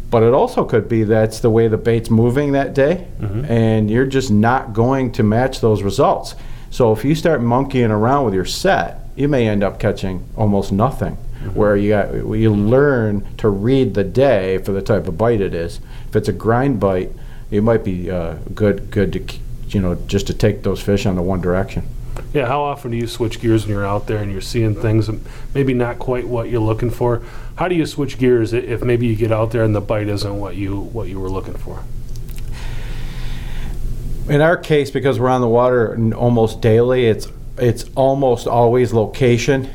But 0.10 0.24
it 0.24 0.34
also 0.34 0.66
could 0.66 0.90
be 0.90 1.04
that's 1.04 1.40
the 1.40 1.50
way 1.50 1.68
the 1.68 1.78
bait's 1.78 2.10
moving 2.10 2.54
that 2.54 2.74
day, 2.74 3.08
mm-hmm. 3.20 3.46
and 3.46 3.92
you're 3.92 4.08
just 4.08 4.32
not 4.32 4.74
going 4.74 5.12
to 5.14 5.24
match 5.24 5.62
those 5.62 5.84
results. 5.84 6.36
So 6.72 6.92
if 6.92 7.06
you 7.06 7.14
start 7.14 7.42
monkeying 7.42 7.92
around 7.92 8.26
with 8.26 8.34
your 8.34 8.46
set, 8.46 9.02
you 9.16 9.28
may 9.28 9.48
end 9.48 9.64
up 9.64 9.80
catching 9.80 10.28
almost 10.36 10.72
nothing. 10.72 11.16
Mm-hmm. 11.16 11.54
Where 11.54 11.78
you 11.78 11.90
got, 11.90 12.14
you 12.14 12.54
learn 12.54 13.26
to 13.38 13.50
read 13.50 13.94
the 13.94 14.04
day 14.04 14.58
for 14.58 14.72
the 14.72 14.82
type 14.82 15.08
of 15.08 15.18
bite 15.18 15.42
it 15.42 15.54
is. 15.54 15.80
If 16.10 16.16
it's 16.16 16.28
a 16.28 16.34
grind 16.34 16.80
bite, 16.80 17.12
it 17.52 17.62
might 17.62 17.84
be 17.84 18.10
uh, 18.10 18.36
good 18.54 18.92
good 18.92 19.14
to 19.14 19.20
you 19.70 19.82
know 19.82 19.96
just 20.08 20.28
to 20.28 20.34
take 20.34 20.64
those 20.64 20.82
fish 20.82 21.06
on 21.06 21.16
the 21.16 21.22
one 21.22 21.42
direction. 21.42 21.88
Yeah, 22.34 22.48
how 22.48 22.62
often 22.62 22.92
do 22.92 22.98
you 22.98 23.08
switch 23.08 23.40
gears 23.40 23.66
when 23.66 23.74
you're 23.74 23.86
out 23.86 24.08
there 24.08 24.18
and 24.18 24.32
you're 24.32 24.42
seeing 24.42 24.76
things 24.76 25.10
and 25.10 25.26
maybe 25.54 25.74
not 25.74 26.00
quite 26.00 26.28
what 26.28 26.50
you're 26.50 26.62
looking 26.62 26.90
for? 26.90 27.24
How 27.56 27.68
do 27.68 27.76
you 27.76 27.86
switch 27.86 28.18
gears 28.18 28.54
if 28.54 28.84
maybe 28.84 29.08
you 29.08 29.16
get 29.16 29.32
out 29.32 29.52
there 29.52 29.64
and 29.64 29.74
the 29.74 29.82
bite 29.82 30.08
isn't 30.08 30.40
what 30.40 30.56
you 30.56 30.80
what 30.80 31.08
you 31.08 31.20
were 31.20 31.30
looking 31.30 31.56
for? 31.56 31.84
In 34.28 34.42
our 34.42 34.58
case, 34.58 34.92
because 34.92 35.20
we're 35.20 35.30
on 35.30 35.42
the 35.42 35.48
water 35.48 35.98
almost 36.14 36.62
daily, 36.62 37.08
it's 37.08 37.28
it's 37.58 37.86
almost 37.96 38.48
always 38.48 38.94
location, 38.94 39.70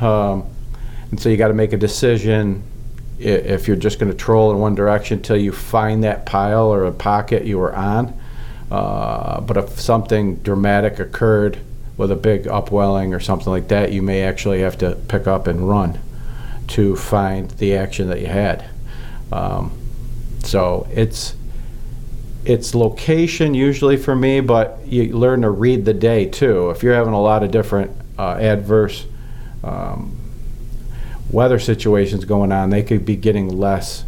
um, 0.00 0.44
and 1.10 1.20
so 1.20 1.28
you 1.28 1.36
got 1.36 1.48
to 1.48 1.54
make 1.54 1.72
a 1.72 1.76
decision 1.76 2.64
if 3.18 3.68
you're 3.68 3.76
just 3.76 3.98
going 3.98 4.10
to 4.10 4.16
troll 4.16 4.50
in 4.50 4.58
one 4.58 4.74
direction 4.74 5.18
until 5.18 5.36
you 5.36 5.52
find 5.52 6.04
that 6.04 6.24
pile 6.24 6.72
or 6.72 6.86
a 6.86 6.92
pocket 6.92 7.44
you 7.44 7.58
were 7.58 7.74
on. 7.74 8.18
Uh, 8.70 9.40
but 9.40 9.56
if 9.56 9.80
something 9.80 10.36
dramatic 10.36 10.98
occurred 10.98 11.58
with 11.96 12.10
a 12.10 12.16
big 12.16 12.46
upwelling 12.46 13.12
or 13.12 13.20
something 13.20 13.50
like 13.50 13.68
that, 13.68 13.92
you 13.92 14.00
may 14.00 14.22
actually 14.22 14.60
have 14.60 14.78
to 14.78 14.92
pick 15.08 15.26
up 15.26 15.46
and 15.46 15.68
run 15.68 15.98
to 16.68 16.94
find 16.96 17.50
the 17.52 17.74
action 17.74 18.08
that 18.08 18.20
you 18.20 18.26
had. 18.26 18.64
Um, 19.32 19.72
so 20.44 20.86
it's 20.92 21.34
it's 22.44 22.74
location 22.74 23.52
usually 23.52 23.96
for 23.96 24.16
me, 24.16 24.40
but 24.40 24.78
you 24.86 25.14
learn 25.16 25.42
to 25.42 25.50
read 25.50 25.84
the 25.84 25.92
day 25.92 26.24
too. 26.24 26.70
If 26.70 26.82
you're 26.82 26.94
having 26.94 27.12
a 27.12 27.20
lot 27.20 27.42
of 27.42 27.50
different 27.50 27.90
uh, 28.18 28.36
adverse 28.40 29.04
um, 29.62 30.16
weather 31.30 31.58
situations 31.58 32.24
going 32.24 32.50
on, 32.50 32.70
they 32.70 32.82
could 32.82 33.04
be 33.04 33.16
getting 33.16 33.48
less 33.48 34.04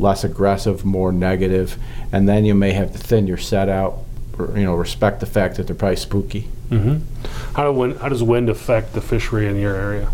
less 0.00 0.24
aggressive, 0.24 0.84
more 0.84 1.12
negative, 1.12 1.76
and 2.12 2.28
then 2.28 2.44
you 2.44 2.54
may 2.54 2.72
have 2.72 2.92
to 2.92 2.98
thin 2.98 3.26
your 3.26 3.38
set 3.38 3.68
out. 3.68 3.98
Or, 4.38 4.56
you 4.56 4.64
know, 4.64 4.74
respect 4.74 5.20
the 5.20 5.26
fact 5.26 5.56
that 5.56 5.66
they're 5.66 5.76
probably 5.76 5.96
spooky. 5.96 6.48
Mm-hmm. 6.70 7.54
How, 7.54 7.64
do 7.64 7.72
wind, 7.72 7.98
how 7.98 8.08
does 8.08 8.22
wind 8.22 8.48
affect 8.48 8.94
the 8.94 9.00
fishery 9.00 9.46
in 9.46 9.56
your 9.56 9.74
area? 9.74 10.10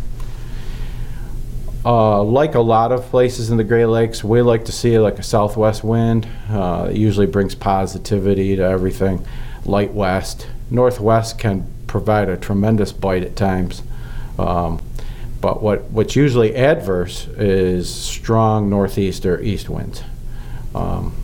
Uh, 1.84 2.20
like 2.24 2.56
a 2.56 2.60
lot 2.60 2.90
of 2.90 3.04
places 3.04 3.50
in 3.50 3.56
the 3.56 3.62
Great 3.62 3.86
Lakes, 3.86 4.24
we 4.24 4.42
like 4.42 4.64
to 4.64 4.72
see 4.72 4.98
like 4.98 5.20
a 5.20 5.22
southwest 5.22 5.84
wind. 5.84 6.26
Uh, 6.50 6.88
it 6.90 6.96
usually 6.96 7.26
brings 7.26 7.54
positivity 7.54 8.56
to 8.56 8.62
everything. 8.62 9.24
Light 9.64 9.92
west, 9.92 10.48
northwest 10.70 11.38
can 11.38 11.70
provide 11.86 12.28
a 12.28 12.36
tremendous 12.36 12.90
bite 12.90 13.22
at 13.22 13.36
times. 13.36 13.84
Um, 14.36 14.80
but 15.46 15.62
what, 15.62 15.84
what's 15.92 16.16
usually 16.16 16.56
adverse 16.56 17.28
is 17.28 17.88
strong 17.88 18.68
northeast 18.68 19.24
or 19.24 19.40
east 19.40 19.68
winds. 19.68 20.02
Um, 20.74 21.14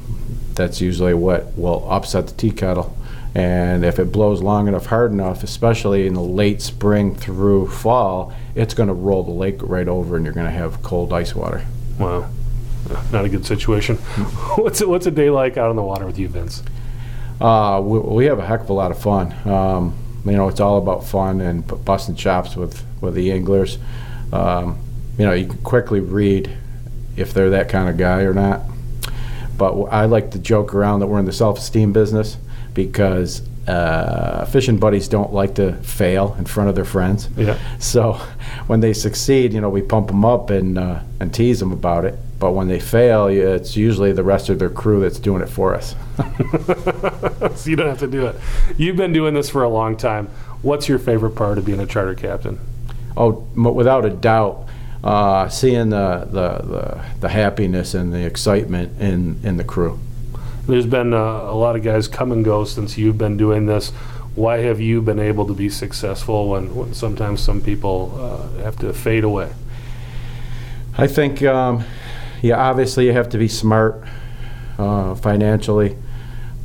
that's 0.55 0.81
usually 0.81 1.13
what 1.13 1.59
will 1.59 1.91
upset 1.91 2.29
the 2.29 2.33
tea 2.35 2.53
kettle. 2.53 2.97
And 3.35 3.85
if 3.85 3.99
it 3.99 4.13
blows 4.13 4.41
long 4.41 4.69
enough, 4.69 4.87
hard 4.87 5.11
enough, 5.11 5.43
especially 5.43 6.07
in 6.07 6.15
the 6.15 6.23
late 6.23 6.63
spring 6.63 7.17
through 7.17 7.67
fall, 7.67 8.33
it's 8.55 8.75
going 8.75 8.87
to 8.87 8.95
roll 8.95 9.25
the 9.25 9.33
lake 9.33 9.57
right 9.61 9.89
over 9.89 10.15
and 10.15 10.25
you're 10.25 10.35
going 10.35 10.47
to 10.47 10.53
have 10.53 10.85
cold 10.85 11.13
ice 11.13 11.35
water. 11.35 11.67
Wow, 11.99 12.31
not 13.11 13.25
a 13.25 13.29
good 13.29 13.45
situation. 13.45 13.97
what's 14.55 14.81
it, 14.81 14.89
what's 14.89 15.07
a 15.07 15.11
day 15.11 15.31
like 15.31 15.57
out 15.57 15.69
on 15.69 15.75
the 15.75 15.83
water 15.83 16.07
with 16.07 16.17
you, 16.17 16.29
Vince? 16.29 16.63
Uh, 17.41 17.81
we, 17.83 17.99
we 17.99 18.25
have 18.27 18.39
a 18.39 18.47
heck 18.47 18.61
of 18.61 18.71
a 18.71 18.73
lot 18.73 18.93
of 18.93 19.03
fun. 19.03 19.33
Um, 19.49 19.97
you 20.25 20.37
know, 20.37 20.47
it's 20.47 20.61
all 20.61 20.79
about 20.79 21.05
fun 21.05 21.41
and 21.41 21.67
busting 21.85 22.15
chops 22.15 22.55
with, 22.55 22.87
with 23.01 23.17
the 23.17 23.33
anglers. 23.33 23.79
Um, 24.33 24.79
you 25.19 25.27
know, 25.27 25.33
you 25.33 25.47
can 25.47 25.59
quickly 25.59 26.01
read 26.01 26.51
if 27.17 27.35
they're 27.35 27.51
that 27.51 27.69
kind 27.69 27.89
of 27.89 27.97
guy 27.97 28.23
or 28.23 28.35
not. 28.35 28.63
But 29.57 29.83
I 29.85 30.07
like 30.07 30.31
to 30.33 30.39
joke 30.39 30.75
around 30.75 31.01
that 31.01 31.07
we're 31.07 31.19
in 31.19 31.27
the 31.27 31.33
self-esteem 31.33 31.93
business 31.93 32.37
because 32.75 33.43
uh, 33.69 34.45
fishing 34.47 34.79
buddies 34.79 35.09
don't 35.09 35.33
like 35.33 35.55
to 35.57 35.75
fail 35.83 36.35
in 36.39 36.47
front 36.47 36.69
of 36.69 36.75
their 36.75 36.85
friends. 36.85 37.29
Yeah. 37.37 37.59
So 37.79 38.15
when 38.67 38.81
they 38.81 38.93
succeed, 38.93 39.53
you 39.53 39.61
know, 39.61 39.71
we 39.71 39.83
pump 39.83 40.09
them 40.09 40.25
up 40.25 40.51
and 40.51 40.79
uh, 40.79 41.01
and 41.21 41.33
tease 41.33 41.61
them 41.61 41.73
about 41.73 42.05
it. 42.05 42.19
But 42.39 42.53
when 42.53 42.67
they 42.67 42.81
fail, 42.81 43.29
it's 43.29 43.77
usually 43.77 44.13
the 44.13 44.25
rest 44.25 44.49
of 44.49 44.59
their 44.59 44.71
crew 44.71 45.01
that's 45.01 45.21
doing 45.21 45.43
it 45.43 45.49
for 45.49 45.77
us. 45.77 45.95
so 47.55 47.71
you 47.71 47.77
don't 47.77 47.87
have 47.87 48.01
to 48.01 48.09
do 48.09 48.27
it. 48.27 48.37
You've 48.77 48.97
been 48.97 49.13
doing 49.13 49.35
this 49.35 49.49
for 49.49 49.63
a 49.63 49.69
long 49.69 49.97
time. 49.97 50.27
What's 50.63 50.89
your 50.89 50.99
favorite 50.99 51.37
part 51.37 51.59
of 51.59 51.65
being 51.65 51.79
a 51.79 51.87
charter 51.87 52.17
captain? 52.17 52.59
Oh, 53.17 53.31
without 53.55 54.05
a 54.05 54.11
doubt, 54.11 54.69
uh, 55.05 55.49
seeing 55.49 55.91
the, 55.91 56.27
the, 56.31 56.59
the, 56.67 57.05
the 57.21 57.29
happiness 57.29 57.95
and 57.95 58.13
the 58.13 58.25
excitement 58.25 59.01
in, 59.01 59.41
in 59.43 59.57
the 59.57 59.65
crew. 59.65 59.99
There's 60.67 60.87
been 60.87 61.13
uh, 61.13 61.19
a 61.19 61.57
lot 61.57 61.75
of 61.75 61.83
guys 61.83 62.07
come 62.07 62.31
and 62.31 62.45
go 62.45 62.65
since 62.65 62.97
you've 62.97 63.19
been 63.19 63.37
doing 63.37 63.67
this. 63.67 63.91
Why 64.35 64.59
have 64.59 64.81
you 64.81 65.03
been 65.03 65.19
able 65.19 65.47
to 65.47 65.55
be 65.55 65.69
successful 65.69 66.49
when, 66.51 66.75
when 66.75 66.95
sometimes 66.95 67.43
some 67.43 67.61
people 67.61 68.17
uh, 68.17 68.63
have 68.63 68.77
to 68.77 68.93
fade 68.93 69.25
away? 69.25 69.53
I 70.97 71.07
think, 71.07 71.43
um, 71.43 71.85
yeah, 72.41 72.57
obviously 72.57 73.07
you 73.07 73.13
have 73.13 73.29
to 73.31 73.39
be 73.39 73.49
smart 73.49 74.03
uh, 74.79 75.15
financially 75.17 75.97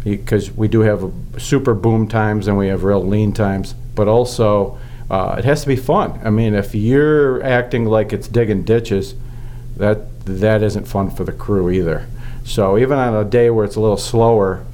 because 0.04 0.52
we 0.52 0.68
do 0.68 0.82
have 0.82 1.12
super 1.38 1.74
boom 1.74 2.08
times 2.08 2.48
and 2.48 2.58
we 2.58 2.68
have 2.68 2.84
real 2.84 3.04
lean 3.04 3.34
times, 3.34 3.74
but 3.74 4.08
also 4.08 4.78
uh, 5.10 5.36
it 5.38 5.46
has 5.46 5.62
to 5.62 5.68
be 5.68 5.76
fun. 5.76 6.20
I 6.24 6.30
mean, 6.30 6.54
if 6.54 6.76
you're 6.76 7.42
acting 7.44 7.86
like 7.86 8.12
it's 8.12 8.28
digging 8.28 8.64
ditches, 8.64 9.16
that 9.78 10.26
that 10.26 10.62
isn't 10.64 10.86
fun 10.86 11.10
for 11.10 11.24
the 11.24 11.32
crew 11.32 11.70
either. 11.70 12.08
So 12.44 12.78
even 12.78 12.98
on 12.98 13.14
a 13.14 13.24
day 13.24 13.50
where 13.50 13.66
it's 13.66 13.76
a 13.76 13.82
little 13.82 13.98
slower, 13.98 14.66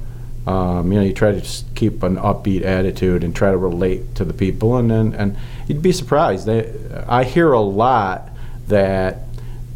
um, 0.46 0.92
you 0.92 0.98
know, 0.98 1.04
you 1.04 1.12
try 1.12 1.32
to 1.32 1.40
just 1.40 1.74
keep 1.74 2.02
an 2.02 2.16
upbeat 2.16 2.62
attitude 2.62 3.24
and 3.24 3.34
try 3.34 3.50
to 3.50 3.56
relate 3.56 4.14
to 4.16 4.24
the 4.24 4.34
people, 4.34 4.76
and 4.76 4.90
then 4.90 5.14
and 5.14 5.36
you'd 5.66 5.82
be 5.82 5.92
surprised. 5.92 6.46
They, 6.46 6.72
I 7.08 7.24
hear 7.24 7.52
a 7.52 7.60
lot 7.60 8.28
that 8.68 9.20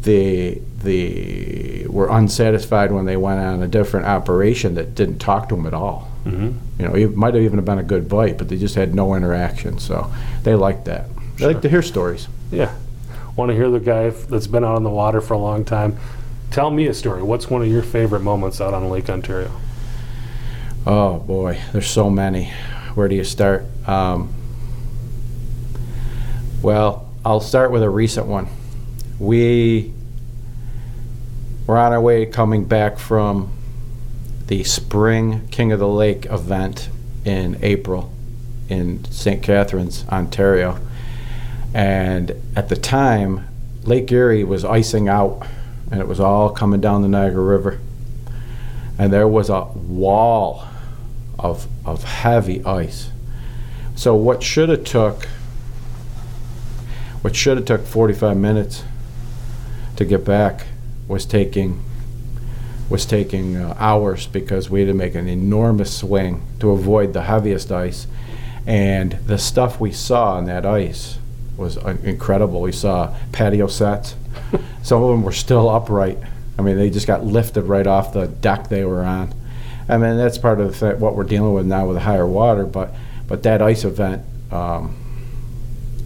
the 0.01 0.61
the 0.83 1.87
were 1.87 2.09
unsatisfied 2.09 2.91
when 2.91 3.05
they 3.05 3.17
went 3.17 3.39
on 3.39 3.63
a 3.63 3.67
different 3.67 4.05
operation 4.05 4.75
that 4.75 4.95
didn't 4.95 5.19
talk 5.19 5.49
to 5.49 5.55
them 5.55 5.65
at 5.65 5.73
all. 5.73 6.08
Mm-hmm. 6.25 6.81
You 6.81 6.87
know, 6.87 6.95
it 6.95 7.15
might 7.15 7.33
have 7.33 7.43
even 7.43 7.63
been 7.63 7.79
a 7.79 7.83
good 7.83 8.09
bite, 8.09 8.37
but 8.37 8.49
they 8.49 8.57
just 8.57 8.75
had 8.75 8.93
no 8.93 9.15
interaction. 9.15 9.79
So 9.79 10.11
they 10.43 10.55
like 10.55 10.85
that. 10.85 11.05
They 11.37 11.45
like 11.45 11.61
to 11.61 11.69
hear 11.69 11.81
stories. 11.81 12.27
Yeah. 12.51 12.75
Want 13.35 13.49
to 13.49 13.55
hear 13.55 13.69
the 13.69 13.79
guy 13.79 14.09
that's 14.09 14.47
been 14.47 14.63
out 14.63 14.75
on 14.75 14.83
the 14.83 14.89
water 14.89 15.21
for 15.21 15.33
a 15.33 15.37
long 15.37 15.63
time? 15.63 15.97
Tell 16.51 16.71
me 16.71 16.87
a 16.87 16.93
story. 16.93 17.21
What's 17.21 17.49
one 17.49 17.61
of 17.61 17.67
your 17.67 17.83
favorite 17.83 18.21
moments 18.21 18.59
out 18.59 18.73
on 18.73 18.89
Lake 18.89 19.09
Ontario? 19.09 19.51
Oh 20.85 21.19
boy, 21.19 21.59
there's 21.71 21.87
so 21.87 22.09
many. 22.09 22.51
Where 22.95 23.07
do 23.07 23.15
you 23.15 23.23
start? 23.23 23.65
Um, 23.87 24.33
well, 26.61 27.09
I'll 27.23 27.41
start 27.41 27.71
with 27.71 27.83
a 27.83 27.89
recent 27.89 28.25
one. 28.25 28.47
We 29.19 29.93
were 31.67 31.77
on 31.77 31.91
our 31.91 32.01
way 32.01 32.25
coming 32.25 32.65
back 32.65 32.97
from 32.97 33.51
the 34.49 34.63
spring 34.63 35.47
King 35.49 35.71
of 35.71 35.77
the 35.77 35.87
Lake 35.87 36.25
event 36.25 36.89
in 37.23 37.55
April 37.61 38.11
in 38.67 39.05
St. 39.05 39.43
Catharines, 39.43 40.05
Ontario. 40.09 40.79
And 41.71 42.31
at 42.55 42.67
the 42.67 42.75
time, 42.75 43.47
Lake 43.83 44.11
Erie 44.11 44.43
was 44.43 44.65
icing 44.65 45.07
out 45.07 45.45
and 45.91 46.01
it 46.01 46.07
was 46.07 46.19
all 46.19 46.49
coming 46.49 46.81
down 46.81 47.03
the 47.03 47.07
Niagara 47.07 47.43
River. 47.43 47.79
And 48.97 49.13
there 49.13 49.27
was 49.27 49.51
a 49.51 49.65
wall 49.65 50.65
of, 51.37 51.67
of 51.85 52.03
heavy 52.03 52.65
ice. 52.65 53.11
So 53.95 54.15
what 54.15 54.41
should 54.41 54.69
have 54.69 54.83
took 54.83 55.27
what 57.21 57.35
should 57.35 57.57
have 57.57 57.65
took 57.67 57.85
45 57.85 58.35
minutes 58.35 58.83
to 59.97 60.05
get 60.05 60.25
back 60.25 60.65
was 61.07 61.25
taking 61.25 61.83
was 62.89 63.05
taking 63.05 63.55
uh, 63.55 63.75
hours 63.77 64.27
because 64.27 64.69
we 64.69 64.81
had 64.81 64.87
to 64.87 64.93
make 64.93 65.15
an 65.15 65.27
enormous 65.27 65.95
swing 65.95 66.41
to 66.59 66.71
avoid 66.71 67.13
the 67.13 67.23
heaviest 67.23 67.71
ice. 67.71 68.07
And 68.65 69.13
the 69.25 69.37
stuff 69.37 69.79
we 69.79 69.91
saw 69.91 70.35
on 70.35 70.45
that 70.45 70.65
ice 70.65 71.17
was 71.55 71.77
uh, 71.77 71.97
incredible. 72.03 72.61
We 72.61 72.71
saw 72.71 73.15
patio 73.31 73.67
sets. 73.67 74.15
Some 74.83 75.03
of 75.03 75.09
them 75.09 75.23
were 75.23 75.31
still 75.31 75.69
upright. 75.69 76.17
I 76.57 76.61
mean 76.61 76.77
they 76.77 76.89
just 76.89 77.07
got 77.07 77.23
lifted 77.23 77.63
right 77.63 77.87
off 77.87 78.11
the 78.11 78.27
deck 78.27 78.67
they 78.67 78.83
were 78.83 79.03
on. 79.03 79.33
I 79.87 79.97
mean 79.97 80.17
that's 80.17 80.37
part 80.37 80.59
of 80.59 80.71
the 80.71 80.87
th- 80.89 80.99
what 80.99 81.15
we're 81.15 81.23
dealing 81.23 81.53
with 81.53 81.65
now 81.65 81.87
with 81.87 81.95
the 81.95 82.01
higher 82.01 82.27
water 82.27 82.65
but 82.65 82.93
but 83.27 83.43
that 83.43 83.61
ice 83.61 83.85
event 83.85 84.23
um, 84.51 84.95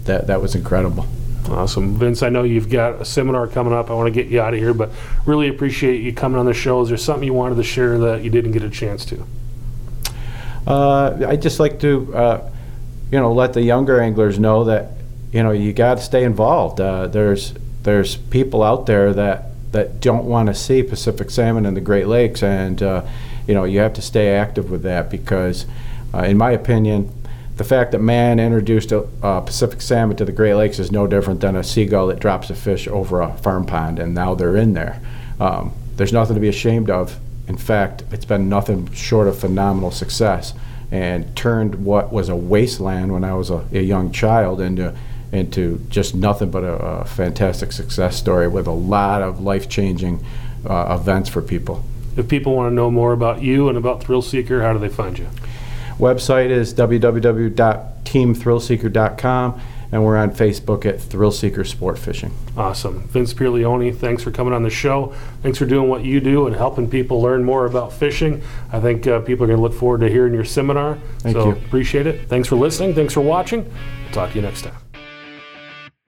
that 0.03 0.27
that 0.27 0.41
was 0.41 0.53
incredible 0.55 1.07
Awesome. 1.49 1.95
Vince, 1.95 2.23
I 2.23 2.29
know 2.29 2.43
you've 2.43 2.69
got 2.69 3.01
a 3.01 3.05
seminar 3.05 3.47
coming 3.47 3.73
up. 3.73 3.89
I 3.89 3.93
want 3.93 4.07
to 4.07 4.11
get 4.11 4.31
you 4.31 4.41
out 4.41 4.53
of 4.53 4.59
here, 4.59 4.73
but 4.73 4.91
really 5.25 5.49
appreciate 5.49 6.01
you 6.01 6.13
coming 6.13 6.39
on 6.39 6.45
the 6.45 6.53
show. 6.53 6.81
Is 6.81 6.89
there 6.89 6.97
something 6.97 7.25
you 7.25 7.33
wanted 7.33 7.55
to 7.55 7.63
share 7.63 7.97
that 7.99 8.23
you 8.23 8.29
didn't 8.29 8.51
get 8.53 8.63
a 8.63 8.69
chance 8.69 9.05
to? 9.05 9.25
Uh, 10.65 11.25
I 11.27 11.35
just 11.35 11.59
like 11.59 11.79
to, 11.81 12.15
uh, 12.15 12.51
you 13.11 13.19
know, 13.19 13.33
let 13.33 13.53
the 13.53 13.61
younger 13.61 13.99
anglers 13.99 14.39
know 14.39 14.63
that, 14.63 14.91
you 15.31 15.43
know, 15.43 15.51
you 15.51 15.73
got 15.73 15.97
to 15.97 16.03
stay 16.03 16.23
involved. 16.23 16.79
Uh, 16.79 17.07
there's 17.07 17.53
there's 17.83 18.15
people 18.15 18.63
out 18.63 18.85
there 18.85 19.13
that 19.13 19.49
that 19.73 19.99
don't 19.99 20.25
want 20.25 20.47
to 20.47 20.53
see 20.53 20.81
Pacific 20.83 21.29
salmon 21.29 21.65
in 21.65 21.73
the 21.73 21.81
Great 21.81 22.07
Lakes, 22.07 22.41
and 22.41 22.81
uh, 22.81 23.05
you 23.47 23.53
know, 23.53 23.65
you 23.65 23.79
have 23.79 23.93
to 23.93 24.01
stay 24.01 24.29
active 24.29 24.71
with 24.71 24.83
that 24.83 25.09
because, 25.09 25.65
uh, 26.13 26.19
in 26.19 26.37
my 26.37 26.51
opinion, 26.51 27.11
the 27.55 27.63
fact 27.63 27.91
that 27.91 27.99
man 27.99 28.39
introduced 28.39 28.91
a, 28.91 29.07
uh, 29.21 29.41
Pacific 29.41 29.81
salmon 29.81 30.17
to 30.17 30.25
the 30.25 30.31
Great 30.31 30.55
Lakes 30.55 30.79
is 30.79 30.91
no 30.91 31.05
different 31.05 31.39
than 31.41 31.55
a 31.55 31.63
seagull 31.63 32.07
that 32.07 32.19
drops 32.19 32.49
a 32.49 32.55
fish 32.55 32.87
over 32.87 33.21
a 33.21 33.33
farm 33.37 33.65
pond, 33.65 33.99
and 33.99 34.15
now 34.15 34.33
they're 34.33 34.57
in 34.57 34.73
there. 34.73 34.99
Um, 35.39 35.73
there's 35.95 36.13
nothing 36.13 36.35
to 36.35 36.39
be 36.39 36.47
ashamed 36.47 36.89
of. 36.89 37.19
In 37.47 37.57
fact, 37.57 38.03
it's 38.11 38.25
been 38.25 38.49
nothing 38.49 38.91
short 38.93 39.27
of 39.27 39.37
phenomenal 39.37 39.91
success, 39.91 40.53
and 40.91 41.35
turned 41.35 41.85
what 41.85 42.11
was 42.11 42.29
a 42.29 42.35
wasteland 42.35 43.13
when 43.13 43.23
I 43.23 43.33
was 43.33 43.49
a, 43.49 43.65
a 43.71 43.81
young 43.81 44.11
child 44.11 44.59
into 44.59 44.95
into 45.31 45.79
just 45.89 46.13
nothing 46.13 46.51
but 46.51 46.63
a, 46.63 46.73
a, 46.73 47.05
fantastic 47.05 47.71
success 47.71 48.15
story 48.15 48.47
with 48.47 48.67
a 48.67 48.71
lot 48.71 49.23
of 49.23 49.41
life 49.41 49.67
changing 49.67 50.23
uh, 50.63 50.95
events 51.01 51.27
for 51.27 51.41
people. 51.41 51.83
If 52.15 52.27
people 52.27 52.55
want 52.55 52.69
to 52.69 52.75
know 52.75 52.91
more 52.91 53.13
about 53.13 53.41
you 53.41 53.67
and 53.67 53.75
about 53.75 54.03
Thrill 54.03 54.21
Seeker, 54.21 54.61
how 54.61 54.73
do 54.73 54.79
they 54.79 54.89
find 54.89 55.17
you? 55.17 55.27
Website 56.03 56.49
is 56.49 56.73
www.teamthrillseeker.com, 56.73 59.61
and 59.93 60.03
we're 60.03 60.17
on 60.17 60.31
Facebook 60.31 60.85
at 60.85 60.99
Thrill 60.99 61.31
Seeker 61.31 61.63
Sport 61.63 61.97
Fishing. 61.97 62.33
Awesome. 62.57 63.07
Vince 63.07 63.33
Pierleone, 63.33 63.95
thanks 63.95 64.21
for 64.21 64.29
coming 64.29 64.53
on 64.53 64.63
the 64.63 64.69
show. 64.69 65.15
Thanks 65.41 65.57
for 65.57 65.65
doing 65.65 65.87
what 65.87 66.03
you 66.03 66.19
do 66.19 66.45
and 66.45 66.57
helping 66.57 66.89
people 66.89 67.21
learn 67.21 67.45
more 67.45 67.65
about 67.65 67.93
fishing. 67.93 68.41
I 68.73 68.81
think 68.81 69.07
uh, 69.07 69.21
people 69.21 69.45
are 69.45 69.47
going 69.47 69.59
to 69.59 69.63
look 69.63 69.73
forward 69.73 70.01
to 70.01 70.09
hearing 70.09 70.33
your 70.33 70.43
seminar. 70.43 70.99
Thank 71.19 71.37
so 71.37 71.45
you. 71.45 71.51
appreciate 71.53 72.05
it. 72.05 72.27
Thanks 72.27 72.49
for 72.49 72.57
listening. 72.57 72.93
Thanks 72.93 73.13
for 73.13 73.21
watching. 73.21 73.71
Talk 74.11 74.31
to 74.31 74.35
you 74.35 74.41
next 74.41 74.63
time. 74.63 74.75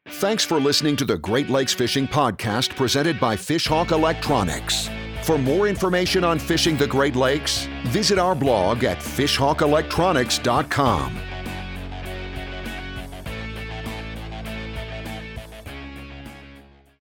Thanks 0.07 0.43
for 0.43 0.59
listening 0.59 0.97
to 0.97 1.05
the 1.05 1.17
Great 1.17 1.49
Lakes 1.49 1.73
Fishing 1.73 2.05
Podcast 2.05 2.75
presented 2.75 3.17
by 3.17 3.37
Fishhawk 3.37 3.91
Electronics. 3.91 4.89
For 5.25 5.37
more 5.39 5.67
information 5.67 6.23
on 6.23 6.37
fishing 6.37 6.77
the 6.77 6.85
Great 6.85 7.15
Lakes, 7.15 7.67
visit 7.85 8.19
our 8.19 8.35
blog 8.35 8.83
at 8.83 8.99
fishhawkelectronics.com. 8.99 11.34